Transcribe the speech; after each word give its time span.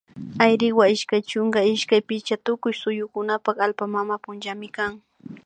Ayriwa 0.43 0.83
ishkay 0.93 1.23
chunka 1.29 1.59
ishkay 1.73 2.01
pika 2.09 2.35
tukuy 2.45 2.73
suyukunapak 2.79 3.57
allpa 3.65 3.85
mama 3.95 4.15
punllami 4.23 4.67
kan 4.75 4.93